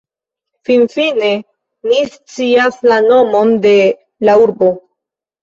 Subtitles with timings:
[0.69, 1.29] Finfine,
[1.89, 3.75] mi scias la nomon de
[4.31, 4.73] la urbo